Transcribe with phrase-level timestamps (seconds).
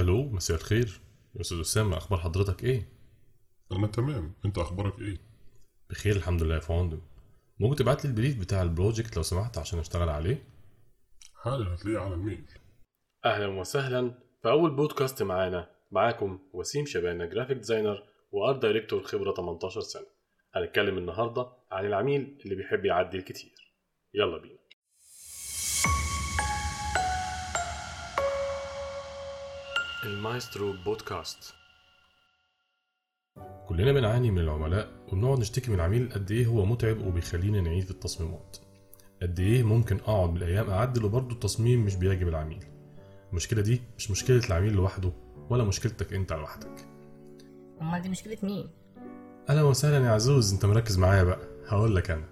[0.00, 1.00] ألو مساء الخير.
[1.34, 2.88] يا أستاذ اسامه أخبار حضرتك إيه؟
[3.72, 4.34] أنا تمام.
[4.44, 5.18] أنت أخبارك إيه؟
[5.90, 7.00] بخير الحمد لله يا فندم.
[7.60, 10.44] ممكن تبعت لي ال brief بتاع ال project لو سمحت عشان أشتغل عليه؟
[11.34, 12.44] حالا هتلاقيه على ال mail.
[13.24, 14.14] أهلا وسهلا.
[14.42, 18.02] في أول بودكاست معانا معاكم وسيم شبانه graphic designer
[18.32, 20.06] و art director خبرة 18 سنة.
[20.54, 23.74] هنتكلم النهارده عن العميل اللي بيحب يعدل كتير
[24.14, 24.58] يلا بينا.
[30.04, 31.54] المايسترو بودكاست
[33.68, 37.90] كلنا بنعاني من العملاء وبنقعد نشتكي من العميل قد إيه هو متعب وبيخلينا نعيد في
[37.90, 38.56] التصميمات.
[39.22, 42.64] قد إيه ممكن أقعد بالأيام أعدل وبرضه التصميم مش بيعجب العميل.
[43.30, 45.12] المشكلة دي مش مشكلة العميل لوحده
[45.50, 46.86] ولا مشكلتك أنت لوحدك.
[47.80, 48.68] أمال دي مشكلة مين؟
[49.48, 51.40] أهلا وسهلا يا عزوز أنت مركز معايا بقى.
[51.66, 52.28] هقول لك أنا.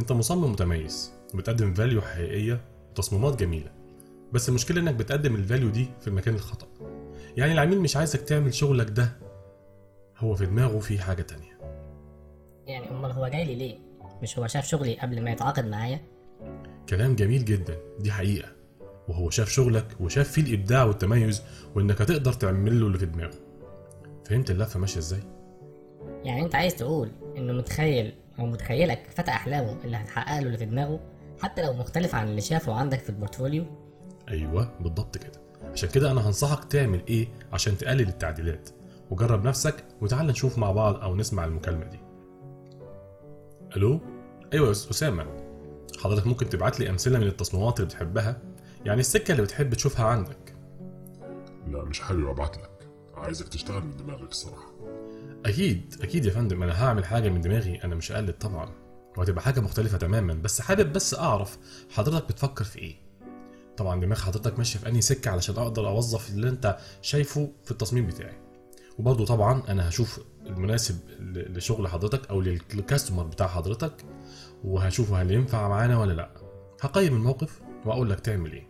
[0.00, 3.72] أنت مصمم متميز وبتقدم value حقيقية وتصميمات جميلة.
[4.32, 6.66] بس المشكلة إنك بتقدم الفاليو دي في المكان الخطأ.
[7.36, 9.12] يعني العميل مش عايزك تعمل شغلك ده
[10.18, 11.58] هو في دماغه في حاجة تانية
[12.66, 13.78] يعني أمال هو جاي لي ليه؟
[14.22, 16.00] مش هو شاف شغلي قبل ما يتعاقد معايا؟
[16.88, 18.48] كلام جميل جدا دي حقيقة
[19.08, 21.42] وهو شاف شغلك وشاف فيه الإبداع والتميز
[21.74, 23.38] وإنك هتقدر تعمل له اللي في دماغه
[24.24, 25.20] فهمت اللفة ماشية إزاي
[26.24, 30.64] يعني أنت عايز تقول إنه متخيل أو متخيلك فتى أحلامه اللي هتحقق له اللي في
[30.64, 31.00] دماغه
[31.42, 33.64] حتى لو مختلف عن اللي شافه عندك في البورتفوليو؟
[34.28, 35.32] أيوه بالضبط كده
[35.72, 38.68] عشان كده أنا هنصحك تعمل إيه عشان تقلل التعديلات.
[39.10, 41.98] وجرب نفسك وتعال نشوف مع بعض أو نسمع المكالمة دي.
[43.76, 44.00] ألو؟
[44.52, 45.26] أيوه يا أسامة.
[45.98, 48.42] حضرتك ممكن تبعت لي أمثلة من التصميمات اللي بتحبها؟
[48.84, 50.54] يعني السكة اللي بتحب تشوفها عندك.
[51.68, 52.88] لا مش حابب أبعت لك.
[53.14, 54.72] عايزك تشتغل من دماغك الصراحة.
[55.46, 56.62] أكيد أكيد يا فندم.
[56.62, 57.80] أنا هعمل حاجة من دماغي.
[57.84, 58.70] أنا مش هقلد طبعا.
[59.16, 60.34] وهتبقى حاجة مختلفة تماما.
[60.34, 61.58] بس حابب بس أعرف
[61.90, 63.01] حضرتك بتفكر في إيه؟
[63.76, 68.06] طبعا دماغ حضرتك ماشية في أنهي سكة علشان أقدر أوظف اللي أنت شايفه في التصميم
[68.06, 68.36] بتاعي.
[68.98, 70.98] وبرضه طبعا أنا هشوف المناسب
[71.56, 73.92] لشغل حضرتك أو لل- للكاستمر بتاع حضرتك
[74.64, 76.30] وهشوفه هل ينفع معانا ولا لأ.
[76.80, 78.68] هقيم الموقف وأقول لك تعمل إيه.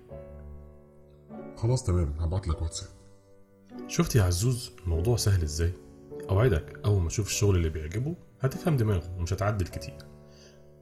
[1.57, 2.89] خلاص تمام هبعت لك واتساب.
[3.89, 5.73] شفت يا عزوز الموضوع سهل إزاي؟
[6.31, 9.97] أوعدك أول ما تشوف الشغل اللي بيعجبه هتفهم دماغه ومش هتعدل كتير.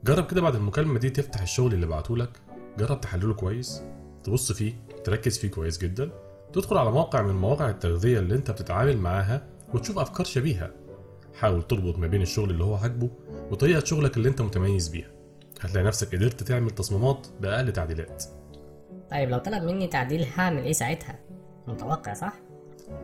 [0.04, 2.30] جرب كده بعد المكالمة دي تفتح الشغل اللي بعتهولك.
[2.78, 3.82] جرب تحلله كويس.
[4.24, 4.72] تبص فيه
[5.04, 6.10] تركز فيه كويس جدا
[6.52, 10.70] تدخل على موقع من مواقع التغذية اللي انت بتتعامل معاها وتشوف أفكار شبيهة
[11.34, 13.10] حاول تربط ما بين الشغل اللي هو عاجبه
[13.50, 15.08] وطريقة شغلك اللي انت متميز بيها
[15.60, 18.24] هتلاقي نفسك قدرت تعمل تصميمات بأقل تعديلات
[19.10, 21.18] طيب لو طلب مني تعديل هعمل إيه ساعتها؟
[21.68, 22.32] متوقع صح؟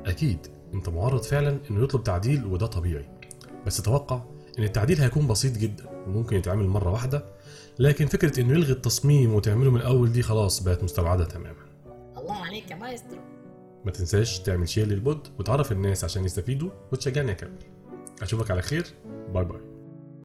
[0.07, 3.09] أكيد أنت معرض فعلا إنه يطلب تعديل وده طبيعي
[3.67, 4.21] بس توقع
[4.59, 7.25] إن التعديل هيكون بسيط جدا وممكن يتعمل مرة واحدة
[7.79, 11.67] لكن فكرة إنه يلغي التصميم وتعمله من الأول دي خلاص بقت مستبعدة تماما.
[12.17, 13.21] الله عليك يا مايسترو.
[13.85, 17.59] ما تنساش تعمل share لل pod وتعرف الناس عشان يستفيدوا وتشجعني أكمل.
[18.23, 18.87] أشوفك على خير.
[19.35, 19.76] bye bye.